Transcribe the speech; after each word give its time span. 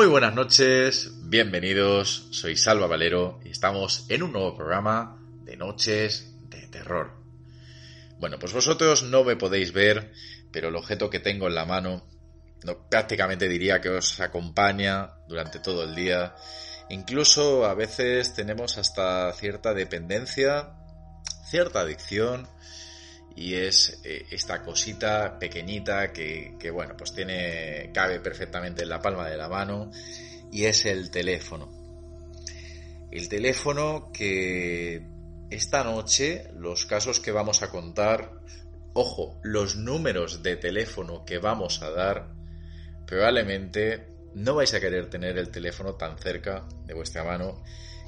Muy 0.00 0.08
buenas 0.08 0.34
noches, 0.34 1.10
bienvenidos, 1.28 2.28
soy 2.30 2.56
Salva 2.56 2.86
Valero 2.86 3.38
y 3.44 3.50
estamos 3.50 4.06
en 4.08 4.22
un 4.22 4.32
nuevo 4.32 4.56
programa 4.56 5.18
de 5.44 5.58
Noches 5.58 6.32
de 6.48 6.66
Terror. 6.68 7.12
Bueno, 8.18 8.38
pues 8.38 8.54
vosotros 8.54 9.02
no 9.02 9.24
me 9.24 9.36
podéis 9.36 9.74
ver, 9.74 10.10
pero 10.52 10.68
el 10.68 10.76
objeto 10.76 11.10
que 11.10 11.20
tengo 11.20 11.48
en 11.48 11.54
la 11.54 11.66
mano 11.66 12.08
no, 12.64 12.88
prácticamente 12.88 13.46
diría 13.46 13.82
que 13.82 13.90
os 13.90 14.18
acompaña 14.20 15.10
durante 15.28 15.58
todo 15.58 15.84
el 15.84 15.94
día. 15.94 16.34
Incluso 16.88 17.66
a 17.66 17.74
veces 17.74 18.32
tenemos 18.32 18.78
hasta 18.78 19.30
cierta 19.34 19.74
dependencia, 19.74 20.76
cierta 21.44 21.80
adicción 21.80 22.48
y 23.40 23.54
es 23.54 23.98
eh, 24.04 24.26
esta 24.30 24.62
cosita 24.62 25.38
pequeñita 25.38 26.12
que, 26.12 26.56
que, 26.60 26.70
bueno 26.70 26.94
pues 26.94 27.14
tiene 27.14 27.90
cabe 27.94 28.20
perfectamente 28.20 28.82
en 28.82 28.90
la 28.90 29.00
palma 29.00 29.30
de 29.30 29.38
la 29.38 29.48
mano 29.48 29.90
y 30.52 30.66
es 30.66 30.84
el 30.84 31.10
teléfono. 31.10 31.70
El 33.10 33.30
teléfono 33.30 34.10
que 34.12 35.02
esta 35.48 35.82
noche 35.84 36.48
los 36.54 36.84
casos 36.84 37.18
que 37.18 37.32
vamos 37.32 37.62
a 37.62 37.70
contar 37.70 38.42
ojo 38.92 39.40
los 39.42 39.74
números 39.74 40.42
de 40.42 40.56
teléfono 40.56 41.24
que 41.24 41.38
vamos 41.38 41.80
a 41.80 41.90
dar 41.90 42.34
probablemente 43.06 44.06
no 44.34 44.54
vais 44.54 44.74
a 44.74 44.80
querer 44.80 45.08
tener 45.08 45.38
el 45.38 45.50
teléfono 45.50 45.94
tan 45.94 46.18
cerca 46.18 46.68
de 46.84 46.92
vuestra 46.92 47.24
mano 47.24 47.62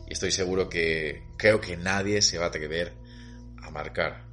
y 0.06 0.12
estoy 0.12 0.30
seguro 0.30 0.68
que 0.68 1.22
creo 1.38 1.58
que 1.58 1.78
nadie 1.78 2.20
se 2.20 2.36
va 2.36 2.44
a 2.44 2.48
atrever 2.48 2.92
a 3.62 3.70
marcar 3.70 4.31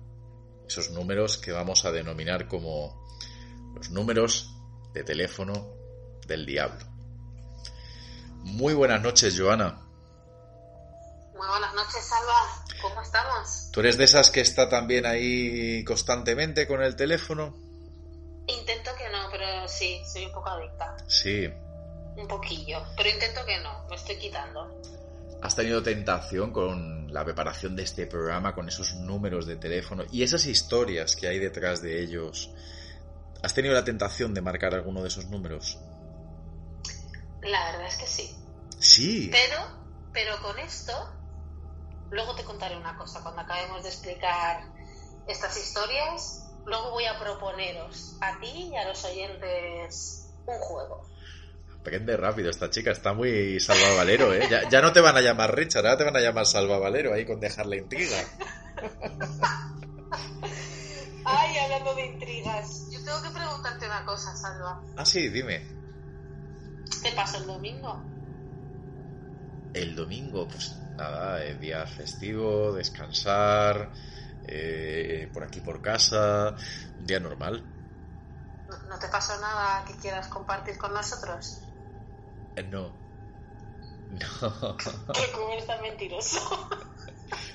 esos 0.70 0.92
números 0.92 1.40
que 1.40 1.52
vamos 1.52 1.84
a 1.84 1.92
denominar 1.92 2.48
como 2.48 3.08
los 3.74 3.90
números 3.90 4.54
de 4.94 5.04
teléfono 5.04 5.74
del 6.28 6.46
diablo. 6.46 6.86
Muy 8.44 8.76
buenas 8.76 9.02
noches, 9.02 9.36
Joana. 9.38 9.82
Muy 11.34 11.48
buenas 11.48 11.74
noches, 11.74 12.06
Salva. 12.06 12.66
¿Cómo 12.84 13.02
estamos? 13.02 13.70
¿Tú 13.72 13.80
eres 13.80 13.98
de 13.98 14.04
esas 14.04 14.30
que 14.30 14.42
está 14.42 14.70
también 14.70 15.08
ahí 15.08 15.84
constantemente 15.84 16.68
con 16.68 16.84
el 16.84 16.96
teléfono? 16.96 17.58
Intento 18.46 18.92
que 18.96 19.10
no, 19.10 19.28
pero 19.32 19.68
sí, 19.68 20.02
soy 20.06 20.26
un 20.26 20.32
poco 20.32 20.50
adicta. 20.50 20.96
Sí. 21.08 21.50
Un 22.16 22.28
poquillo, 22.28 22.84
pero 22.96 23.10
intento 23.10 23.44
que 23.44 23.60
no, 23.60 23.88
me 23.90 23.96
estoy 23.96 24.18
quitando. 24.18 24.80
¿Has 25.42 25.56
tenido 25.56 25.82
tentación 25.82 26.52
con 26.52 27.14
la 27.14 27.24
preparación 27.24 27.76
de 27.76 27.84
este 27.84 28.06
programa, 28.08 28.54
con 28.54 28.68
esos 28.68 28.96
números 28.96 29.46
de 29.46 29.56
teléfono 29.56 30.04
y 30.12 30.24
esas 30.24 30.46
historias 30.46 31.16
que 31.16 31.28
hay 31.28 31.40
detrás 31.40 31.82
de 31.82 32.02
ellos? 32.02 32.52
¿Has 33.42 33.54
tenido 33.54 33.74
la 33.74 33.86
tentación 33.86 34.34
de 34.34 34.42
marcar 34.42 34.74
alguno 34.74 35.02
de 35.02 35.08
esos 35.08 35.28
números? 35.28 35.80
La 37.42 37.72
verdad 37.72 37.88
es 37.88 37.96
que 37.96 38.08
sí. 38.08 38.36
Sí. 38.80 39.30
Pero, 39.32 39.62
pero 40.12 40.42
con 40.42 40.60
esto, 40.60 40.94
luego 42.12 42.36
te 42.36 42.44
contaré 42.44 42.76
una 42.76 42.98
cosa. 42.98 43.22
Cuando 43.24 43.42
acabemos 43.42 43.84
de 43.84 43.90
explicar 43.90 44.64
estas 45.26 45.56
historias, 45.58 46.50
luego 46.66 46.92
voy 46.92 47.06
a 47.06 47.18
proponeros 47.18 48.18
a 48.20 48.38
ti 48.42 48.72
y 48.74 48.76
a 48.76 48.88
los 48.90 49.06
oyentes 49.06 50.34
un 50.46 50.60
juego. 50.60 51.06
Aprende 51.80 52.18
rápido 52.18 52.50
esta 52.50 52.70
chica, 52.70 52.92
está 52.92 53.14
muy 53.14 53.58
Salva 53.62 53.96
Valero, 53.96 54.34
¿eh? 54.34 54.46
Ya, 54.50 54.68
ya, 54.70 54.82
no 54.82 54.92
te 54.92 55.00
van 55.00 55.16
a 55.16 55.22
llamar 55.22 55.56
Richard, 55.56 55.86
ahora 55.86 55.98
te 55.98 56.04
van 56.04 56.18
a 56.18 56.20
llamar 56.20 56.46
Salva 56.46 56.78
Valero, 56.78 57.14
ahí 57.14 57.26
con 57.26 57.40
dejar 57.40 57.68
la 57.68 57.78
intriga. 57.78 58.18
Ay, 61.26 61.58
hablando 61.58 61.96
de 61.96 62.06
intrigas, 62.08 62.90
yo 62.92 63.02
tengo 63.04 63.22
que 63.22 63.30
preguntarte 63.30 63.86
una 63.86 64.04
cosa, 64.04 64.36
Salva. 64.36 64.84
Ah, 64.98 65.06
sí, 65.06 65.30
dime. 65.30 65.66
¿Qué 67.02 67.14
pasa 67.14 67.38
el 67.38 67.48
domingo? 67.48 68.04
El 69.74 69.96
domingo, 69.96 70.50
pues 70.50 70.76
nada, 70.98 71.42
el 71.46 71.62
día 71.62 71.86
festivo, 71.86 72.74
descansar, 72.74 73.94
eh, 74.44 75.30
por 75.34 75.44
aquí 75.46 75.62
por 75.62 75.82
casa, 75.82 76.56
un 76.98 77.06
día 77.06 77.22
normal. 77.22 77.64
¿No, 78.68 78.78
¿No 78.90 79.00
te 79.00 79.08
pasó 79.08 79.40
nada 79.40 79.86
que 79.86 79.96
quieras 79.96 80.28
compartir 80.28 80.78
con 80.78 80.94
nosotros? 80.94 81.69
No. 82.64 82.98
No. 84.10 84.78
¿Qué 85.14 85.32
cómo 85.34 85.64
tan 85.68 85.82
mentiroso? 85.84 86.40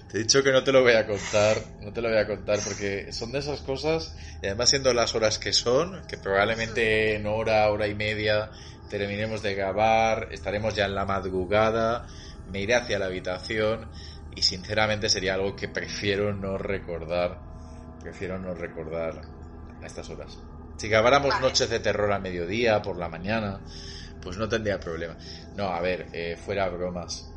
Te 0.07 0.19
he 0.19 0.21
dicho 0.21 0.43
que 0.43 0.53
no 0.53 0.63
te 0.63 0.71
lo 0.71 0.83
voy 0.83 0.93
a 0.93 1.07
contar, 1.07 1.61
no 1.81 1.93
te 1.93 2.01
lo 2.01 2.09
voy 2.09 2.19
a 2.19 2.27
contar 2.27 2.61
porque 2.65 3.11
son 3.13 3.33
de 3.33 3.41
esas 3.41 3.61
cosas, 3.63 4.17
y 4.41 4.47
además 4.47 4.71
siendo 4.71 4.95
las 4.95 5.15
horas 5.17 5.41
que 5.41 5.53
son, 5.53 6.05
que 6.07 6.17
probablemente 6.17 7.17
en 7.17 7.27
hora, 7.27 7.69
hora 7.71 7.89
y 7.89 7.95
media 7.95 8.51
terminemos 8.89 9.43
de 9.43 9.57
grabar, 9.57 10.29
estaremos 10.31 10.75
ya 10.75 10.85
en 10.85 10.95
la 10.95 11.05
madrugada, 11.05 12.07
me 12.47 12.61
iré 12.61 12.77
hacia 12.77 12.99
la 12.99 13.07
habitación 13.07 13.91
y 14.31 14.43
sinceramente 14.43 15.09
sería 15.09 15.35
algo 15.35 15.57
que 15.57 15.69
prefiero 15.69 16.33
no 16.33 16.59
recordar, 16.59 17.43
prefiero 18.01 18.39
no 18.39 18.55
recordar 18.55 19.21
a 19.81 19.87
estas 19.87 20.09
horas. 20.11 20.39
Si 20.77 20.89
grabáramos 20.89 21.31
Vale. 21.31 21.43
noches 21.43 21.71
de 21.71 21.81
terror 21.81 22.13
al 22.13 22.23
mediodía, 22.23 22.83
por 22.83 22.99
la 22.99 23.09
mañana, 23.09 23.65
pues 24.25 24.37
no 24.39 24.49
tendría 24.49 24.81
problema. 24.81 25.17
No, 25.55 25.69
a 25.69 25.81
ver, 25.81 26.09
eh, 26.13 26.37
fuera 26.37 26.69
bromas. 26.71 27.35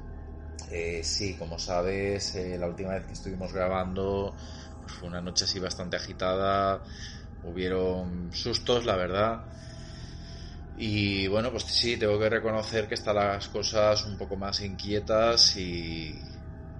Eh, 0.69 1.03
sí, 1.03 1.37
como 1.37 1.59
sabes, 1.59 2.35
eh, 2.35 2.57
la 2.57 2.67
última 2.67 2.95
vez 2.95 3.05
que 3.07 3.13
estuvimos 3.13 3.53
grabando 3.53 4.37
pues 4.81 4.93
fue 4.93 5.09
una 5.09 5.21
noche 5.21 5.45
así 5.45 5.59
bastante 5.59 5.97
agitada. 5.97 6.83
Hubieron 7.41 8.31
sustos, 8.33 8.85
la 8.85 8.95
verdad. 8.97 9.49
Y 10.73 11.27
bueno, 11.27 11.51
pues 11.51 11.63
sí, 11.65 11.97
tengo 11.97 12.19
que 12.19 12.29
reconocer 12.29 12.87
que 12.87 12.93
están 12.95 13.15
las 13.15 13.49
cosas 13.49 14.05
un 14.05 14.17
poco 14.17 14.37
más 14.37 14.61
inquietas 14.61 15.55
y, 15.55 16.23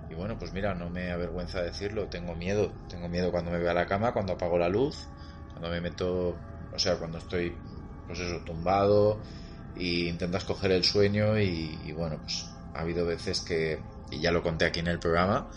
y 0.08 0.14
bueno, 0.14 0.38
pues 0.38 0.54
mira, 0.54 0.76
no 0.76 0.90
me 0.90 1.10
avergüenza 1.12 1.64
decirlo, 1.64 2.08
tengo 2.10 2.36
miedo, 2.36 2.84
tengo 2.88 3.10
miedo 3.10 3.32
cuando 3.32 3.50
me 3.52 3.58
veo 3.60 3.72
a 3.72 3.74
la 3.74 3.88
cama, 3.88 4.14
cuando 4.14 4.34
apago 4.34 4.58
la 4.60 4.70
luz, 4.70 5.10
cuando 5.52 5.70
me 5.70 5.82
meto, 5.82 6.46
o 6.70 6.80
sea, 6.80 6.98
cuando 6.98 7.18
estoy, 7.18 7.64
pues 8.06 8.20
eso, 8.20 8.44
tumbado 8.44 9.24
y 9.80 10.08
intentas 10.08 10.44
coger 10.44 10.72
el 10.72 10.84
sueño 10.84 11.40
y, 11.40 11.92
bueno, 11.94 12.18
pues 12.22 12.46
ha 12.74 12.82
habido 12.82 13.06
veces 13.06 13.42
que, 13.42 13.82
y 14.12 14.20
ya 14.20 14.32
lo 14.32 14.44
conté 14.44 14.66
aquí 14.66 14.80
en 14.80 14.88
el 14.88 15.00
programa, 15.00 15.50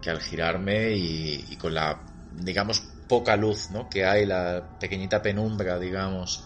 que 0.00 0.10
al 0.10 0.20
girarme 0.20 0.92
y, 0.92 1.44
y 1.50 1.56
con 1.56 1.74
la, 1.74 2.02
digamos, 2.32 2.82
poca 3.08 3.36
luz, 3.36 3.70
¿no? 3.70 3.88
Que 3.88 4.04
hay, 4.04 4.26
la 4.26 4.78
pequeñita 4.78 5.22
penumbra, 5.22 5.78
digamos, 5.78 6.44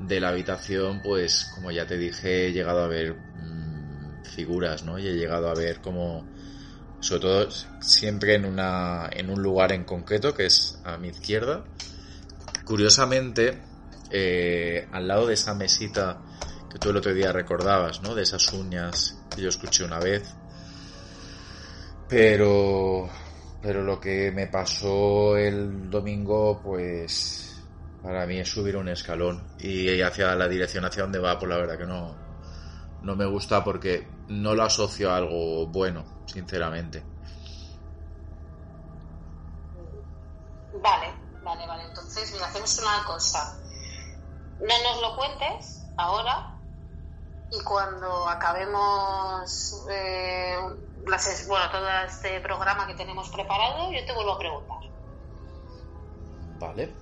de 0.00 0.20
la 0.20 0.28
habitación, 0.28 1.00
pues 1.02 1.50
como 1.54 1.70
ya 1.70 1.86
te 1.86 1.98
dije, 1.98 2.46
he 2.46 2.52
llegado 2.52 2.82
a 2.82 2.88
ver 2.88 3.14
mmm, 3.14 4.24
figuras, 4.24 4.82
¿no? 4.84 4.98
Y 4.98 5.06
he 5.06 5.14
llegado 5.14 5.48
a 5.48 5.54
ver 5.54 5.80
como, 5.80 6.26
sobre 7.00 7.20
todo, 7.20 7.50
siempre 7.80 8.34
en, 8.34 8.44
una, 8.44 9.08
en 9.12 9.30
un 9.30 9.42
lugar 9.42 9.72
en 9.72 9.84
concreto, 9.84 10.34
que 10.34 10.46
es 10.46 10.78
a 10.84 10.96
mi 10.96 11.08
izquierda. 11.08 11.64
Curiosamente, 12.64 13.60
eh, 14.10 14.88
al 14.92 15.08
lado 15.08 15.26
de 15.26 15.34
esa 15.34 15.54
mesita 15.54 16.22
que 16.70 16.78
tú 16.78 16.90
el 16.90 16.96
otro 16.96 17.12
día 17.12 17.32
recordabas, 17.32 18.00
¿no? 18.00 18.14
De 18.14 18.22
esas 18.22 18.52
uñas 18.52 19.18
que 19.34 19.42
yo 19.42 19.48
escuché 19.48 19.84
una 19.84 19.98
vez. 19.98 20.34
Pero, 22.08 23.08
pero 23.60 23.82
lo 23.82 24.00
que 24.00 24.30
me 24.30 24.46
pasó 24.46 25.36
el 25.36 25.90
domingo, 25.90 26.60
pues, 26.62 27.60
para 28.02 28.24
mí 28.26 28.38
es 28.38 28.48
subir 28.48 28.76
un 28.76 28.88
escalón 28.88 29.56
y 29.58 30.00
hacia 30.00 30.34
la 30.36 30.48
dirección 30.48 30.84
hacia 30.84 31.02
donde 31.02 31.18
va, 31.18 31.38
pues 31.38 31.50
la 31.50 31.56
verdad 31.56 31.76
que 31.76 31.86
no, 31.86 32.16
no 33.02 33.16
me 33.16 33.26
gusta 33.26 33.64
porque 33.64 34.08
no 34.28 34.54
lo 34.54 34.62
asocio 34.62 35.10
a 35.10 35.16
algo 35.16 35.66
bueno, 35.66 36.22
sinceramente. 36.26 37.02
Vale, 40.80 41.12
vale, 41.42 41.66
vale. 41.66 41.84
Entonces, 41.84 42.32
mira, 42.32 42.46
hacemos 42.46 42.78
una 42.78 43.04
cosa. 43.06 43.60
No 44.60 44.92
nos 44.92 45.02
lo 45.02 45.16
cuentes 45.16 45.84
ahora 45.96 46.59
y 47.52 47.60
cuando 47.62 48.28
acabemos 48.28 49.84
eh, 49.90 50.56
bueno, 51.46 51.70
todo 51.70 51.88
este 52.06 52.40
programa 52.40 52.86
que 52.86 52.94
tenemos 52.94 53.28
preparado, 53.30 53.92
yo 53.92 54.04
te 54.04 54.12
vuelvo 54.12 54.32
a 54.34 54.38
preguntar. 54.38 54.76
Vale, 56.58 56.94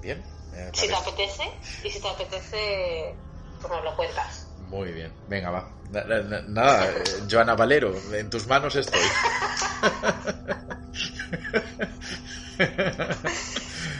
bien. 0.00 0.24
Si 0.72 0.86
te 0.86 0.94
apetece, 0.94 1.44
y 1.82 1.90
si 1.90 2.00
te 2.00 2.08
apetece, 2.08 3.14
pues 3.60 3.72
nos 3.72 3.84
lo 3.84 3.96
cuentas. 3.96 4.46
Muy 4.68 4.92
bien, 4.92 5.12
venga, 5.28 5.50
va. 5.50 5.68
Nada, 5.90 6.88
eh, 6.88 7.02
Joana 7.30 7.54
Valero, 7.54 7.94
en 8.12 8.30
tus 8.30 8.46
manos 8.46 8.74
estoy. 8.76 9.00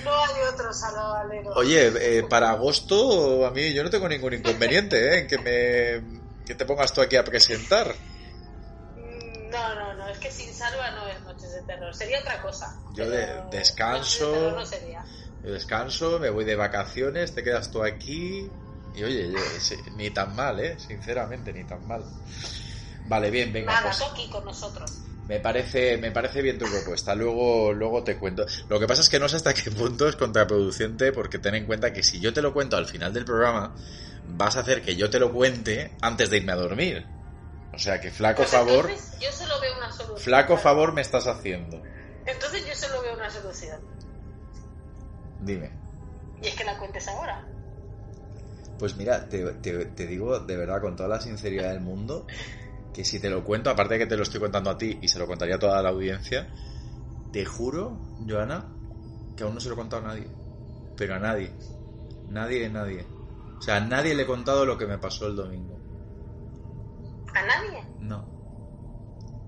No 0.04 0.12
hay 0.19 0.34
Oye, 1.54 2.19
eh, 2.19 2.24
para 2.28 2.50
agosto 2.50 3.46
a 3.46 3.50
mí 3.50 3.72
yo 3.72 3.82
no 3.82 3.90
tengo 3.90 4.08
ningún 4.08 4.34
inconveniente 4.34 4.96
¿eh? 4.96 5.19
en 5.20 5.26
que 5.26 5.38
me 5.38 6.22
que 6.44 6.54
te 6.54 6.64
pongas 6.64 6.92
tú 6.92 7.00
aquí 7.00 7.16
a 7.16 7.24
presentar. 7.24 7.94
Mm, 8.96 9.50
no, 9.50 9.74
no, 9.74 9.94
no, 9.94 10.08
es 10.08 10.19
que 10.19 10.30
sin 10.30 10.52
Salva 10.52 10.90
no 10.90 11.06
es 11.06 11.20
Noches 11.22 11.52
de 11.52 11.62
Terror, 11.62 11.94
sería 11.94 12.20
otra 12.20 12.42
cosa. 12.42 12.80
Yo 12.94 13.08
de, 13.08 13.26
descanso. 13.50 14.50
no 14.50 14.66
sería. 14.66 15.04
Yo 15.42 15.52
descanso, 15.52 16.19
me 16.19 16.30
voy 16.30 16.44
de 16.44 16.56
vacaciones, 16.56 17.34
te 17.34 17.42
quedas 17.42 17.70
tú 17.70 17.82
aquí. 17.82 18.48
Y 18.94 19.02
oye, 19.02 19.32
ni 19.96 20.10
tan 20.10 20.36
mal, 20.36 20.60
¿eh? 20.60 20.78
Sinceramente, 20.78 21.52
ni 21.52 21.64
tan 21.64 21.86
mal. 21.86 22.04
Vale, 23.06 23.30
bien, 23.30 23.52
venga. 23.52 23.72
Nada, 23.72 23.90
pues, 23.98 24.10
aquí 24.10 24.28
con 24.28 24.44
nosotros. 24.44 25.02
Me 25.28 25.38
parece, 25.40 25.96
me 25.98 26.10
parece 26.10 26.42
bien 26.42 26.58
tu 26.58 26.66
propuesta. 26.66 27.14
Luego, 27.14 27.72
luego 27.72 28.02
te 28.04 28.19
cuento. 28.19 28.44
Lo 28.69 28.78
que 28.80 28.86
pasa 28.86 29.02
es 29.02 29.08
que 29.08 29.19
no 29.20 29.28
sé 29.28 29.36
hasta 29.36 29.54
qué 29.54 29.70
punto 29.70 30.08
es 30.08 30.16
contraproducente, 30.16 31.12
porque 31.12 31.38
ten 31.38 31.54
en 31.54 31.64
cuenta 31.66 31.92
que 31.92 32.02
si 32.02 32.20
yo 32.20 32.32
te 32.32 32.42
lo 32.42 32.52
cuento 32.52 32.76
al 32.76 32.86
final 32.86 33.12
del 33.14 33.24
programa, 33.24 33.74
vas 34.24 34.56
a 34.56 34.60
hacer 34.60 34.82
que 34.82 34.96
yo 34.96 35.10
te 35.10 35.19
lo 35.20 35.32
cuente 35.32 35.96
antes 36.00 36.28
de 36.30 36.38
irme 36.38 36.52
a 36.52 36.56
dormir. 36.56 37.08
O 37.72 37.78
sea 37.78 38.00
que 38.00 38.10
flaco 38.10 38.42
Pues 38.42 38.50
favor. 38.50 38.90
yo 38.90 39.28
solo 39.32 39.54
veo 39.60 39.76
una 39.78 39.90
solución. 39.90 40.19
Flaco 40.19 40.56
favor 40.58 40.92
me 40.92 41.00
estás 41.00 41.26
haciendo. 41.26 41.82
Entonces 42.26 42.64
yo 42.66 42.75
solo 42.75 43.00
veo 43.02 43.14
una 43.14 43.30
solución. 43.30 43.80
Dime. 45.38 45.72
Y 46.42 46.48
es 46.48 46.54
que 46.54 46.64
la 46.64 46.76
cuentes 46.78 47.06
ahora. 47.08 47.48
Pues 48.78 48.96
mira, 48.96 49.28
te, 49.28 49.44
te- 49.54 49.86
te 49.86 50.06
digo 50.06 50.40
de 50.40 50.56
verdad 50.56 50.80
con 50.80 50.96
toda 50.96 51.08
la 51.08 51.20
sinceridad 51.20 51.70
del 51.70 51.80
mundo 51.80 52.26
que 52.92 53.04
si 53.04 53.20
te 53.20 53.30
lo 53.30 53.44
cuento, 53.44 53.70
aparte 53.70 53.94
de 53.94 54.00
que 54.00 54.06
te 54.06 54.16
lo 54.16 54.22
estoy 54.22 54.40
contando 54.40 54.70
a 54.70 54.78
ti 54.78 54.98
y 55.00 55.08
se 55.08 55.18
lo 55.18 55.26
contaría 55.26 55.56
a 55.56 55.58
toda 55.58 55.82
la 55.82 55.88
audiencia, 55.88 56.52
te 57.32 57.44
juro, 57.44 57.98
Joana, 58.26 58.76
que 59.36 59.44
aún 59.44 59.54
no 59.54 59.60
se 59.60 59.68
lo 59.68 59.74
he 59.74 59.78
contado 59.78 60.04
a 60.04 60.08
nadie. 60.08 60.28
Pero 60.96 61.14
a 61.14 61.18
nadie. 61.18 61.52
Nadie, 62.28 62.68
nadie. 62.68 63.06
O 63.58 63.62
sea, 63.62 63.76
a 63.76 63.80
nadie 63.80 64.14
le 64.14 64.24
he 64.24 64.26
contado 64.26 64.66
lo 64.66 64.76
que 64.76 64.86
me 64.86 64.98
pasó 64.98 65.26
el 65.26 65.36
domingo. 65.36 65.78
¿A 67.34 67.42
nadie? 67.42 67.82
No. 68.00 68.28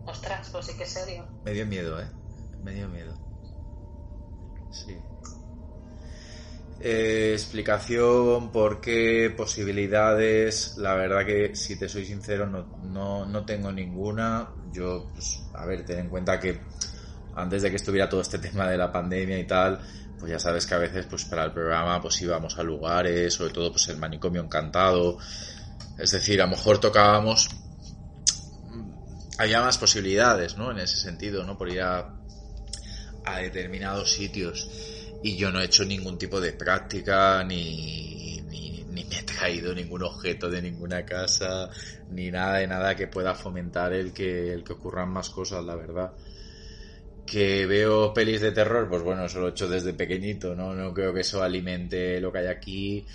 Ostras, 0.06 0.48
pues 0.50 0.66
sí 0.66 0.76
que 0.78 0.86
serio. 0.86 1.26
Me 1.44 1.52
dio 1.52 1.66
miedo, 1.66 2.00
¿eh? 2.00 2.08
Me 2.62 2.72
dio 2.72 2.88
miedo. 2.88 3.14
Sí. 4.70 4.96
Eh, 6.86 7.32
explicación, 7.32 8.52
por 8.52 8.82
qué, 8.82 9.32
posibilidades. 9.34 10.76
La 10.76 10.92
verdad 10.94 11.24
que, 11.24 11.56
si 11.56 11.78
te 11.78 11.88
soy 11.88 12.04
sincero, 12.04 12.46
no, 12.46 12.66
no, 12.82 13.24
no 13.24 13.46
tengo 13.46 13.72
ninguna. 13.72 14.50
Yo, 14.70 15.10
pues, 15.14 15.44
a 15.54 15.64
ver, 15.64 15.86
ten 15.86 16.00
en 16.00 16.08
cuenta 16.10 16.38
que 16.38 16.60
antes 17.36 17.62
de 17.62 17.70
que 17.70 17.76
estuviera 17.76 18.06
todo 18.06 18.20
este 18.20 18.38
tema 18.50 18.68
de 18.68 18.76
la 18.76 18.92
pandemia 18.92 19.38
y 19.38 19.46
tal, 19.46 19.80
pues 20.18 20.30
ya 20.30 20.38
sabes 20.38 20.66
que 20.66 20.74
a 20.74 20.78
veces, 20.78 21.06
pues 21.06 21.24
para 21.24 21.46
el 21.46 21.52
programa, 21.52 22.02
pues 22.02 22.20
íbamos 22.20 22.58
a 22.58 22.62
lugares, 22.62 23.32
sobre 23.32 23.54
todo, 23.54 23.70
pues 23.70 23.88
el 23.88 23.96
manicomio 23.96 24.42
encantado. 24.42 25.16
Es 25.98 26.10
decir, 26.10 26.42
a 26.42 26.44
lo 26.44 26.50
mejor 26.50 26.80
tocábamos 26.80 27.48
había 29.38 29.62
más 29.62 29.78
posibilidades, 29.78 30.58
¿no? 30.58 30.70
En 30.70 30.80
ese 30.80 30.96
sentido, 30.96 31.44
¿no? 31.44 31.56
Por 31.56 31.70
ir 31.70 31.80
a, 31.80 32.14
a 33.24 33.38
determinados 33.38 34.12
sitios. 34.12 34.68
Y 35.24 35.36
yo 35.36 35.50
no 35.50 35.58
he 35.58 35.64
hecho 35.64 35.86
ningún 35.86 36.18
tipo 36.18 36.38
de 36.38 36.52
práctica, 36.52 37.42
ni, 37.42 38.42
ni, 38.42 38.84
ni 38.90 39.04
me 39.06 39.20
he 39.20 39.22
traído 39.22 39.74
ningún 39.74 40.02
objeto 40.02 40.50
de 40.50 40.60
ninguna 40.60 41.06
casa, 41.06 41.70
ni 42.10 42.30
nada 42.30 42.58
de 42.58 42.66
nada 42.66 42.94
que 42.94 43.06
pueda 43.06 43.34
fomentar 43.34 43.94
el 43.94 44.12
que, 44.12 44.52
el 44.52 44.62
que 44.62 44.74
ocurran 44.74 45.08
más 45.08 45.30
cosas, 45.30 45.64
la 45.64 45.76
verdad. 45.76 46.12
Que 47.24 47.64
veo 47.64 48.12
pelis 48.12 48.42
de 48.42 48.52
terror, 48.52 48.86
pues 48.86 49.02
bueno, 49.02 49.24
eso 49.24 49.40
lo 49.40 49.48
he 49.48 49.52
hecho 49.52 49.66
desde 49.66 49.94
pequeñito, 49.94 50.54
¿no? 50.54 50.74
No 50.74 50.92
creo 50.92 51.14
que 51.14 51.20
eso 51.20 51.42
alimente 51.42 52.20
lo 52.20 52.30
que 52.30 52.40
hay 52.40 52.48
aquí, 52.48 53.06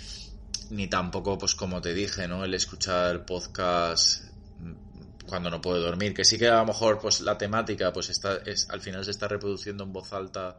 ni 0.70 0.88
tampoco, 0.88 1.38
pues 1.38 1.54
como 1.54 1.80
te 1.80 1.94
dije, 1.94 2.26
¿no? 2.26 2.44
El 2.44 2.54
escuchar 2.54 3.24
podcast 3.24 4.24
cuando 5.28 5.48
no 5.48 5.60
puedo 5.60 5.80
dormir, 5.80 6.12
que 6.12 6.24
sí 6.24 6.38
que 6.38 6.48
a 6.48 6.58
lo 6.58 6.66
mejor 6.66 6.98
pues 6.98 7.20
la 7.20 7.38
temática 7.38 7.92
pues 7.92 8.10
está 8.10 8.38
es 8.44 8.68
al 8.68 8.80
final 8.80 9.04
se 9.04 9.12
está 9.12 9.28
reproduciendo 9.28 9.84
en 9.84 9.92
voz 9.92 10.12
alta. 10.12 10.58